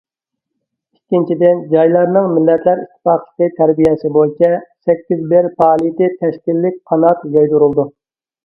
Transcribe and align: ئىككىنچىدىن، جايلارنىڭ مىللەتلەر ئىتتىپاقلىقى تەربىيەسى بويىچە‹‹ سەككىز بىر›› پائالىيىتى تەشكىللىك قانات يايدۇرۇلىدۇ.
ئىككىنچىدىن، 0.95 1.59
جايلارنىڭ 1.73 2.29
مىللەتلەر 2.37 2.81
ئىتتىپاقلىقى 2.85 3.51
تەربىيەسى 3.59 4.13
بويىچە‹‹ 4.17 4.51
سەككىز 4.89 5.23
بىر›› 5.35 5.49
پائالىيىتى 5.61 6.11
تەشكىللىك 6.25 6.81
قانات 6.93 7.25
يايدۇرۇلىدۇ. 7.39 7.91